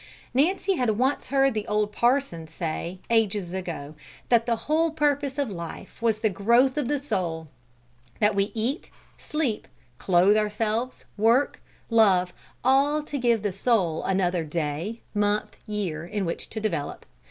Nancy 0.33 0.77
had 0.77 0.97
once 0.97 1.27
heard 1.27 1.53
the 1.53 1.67
old 1.67 1.91
parson 1.91 2.47
say, 2.47 3.01
ages 3.11 3.53
ago, 3.53 3.93
that 4.29 4.47
the 4.47 4.55
whole 4.65 4.89
purpose 4.89 5.37
of 5.37 5.51
life 5.51 6.01
was 6.01 6.21
the 6.21 6.29
growth 6.31 6.75
of 6.75 6.87
the 6.87 6.97
soul; 6.97 7.49
that 8.19 8.33
we 8.33 8.45
eat, 8.55 8.89
sleep, 9.15 9.67
clothe 9.99 10.35
ourselves, 10.37 11.05
work, 11.17 11.61
love, 11.91 12.33
all 12.63 13.03
to 13.03 13.19
give 13.19 13.43
the 13.43 13.51
soul 13.51 14.03
another 14.05 14.43
day, 14.43 15.01
month, 15.13 15.55
year, 15.67 16.03
in 16.03 16.25
which 16.25 16.49
to 16.49 16.59
develop. 16.59 17.05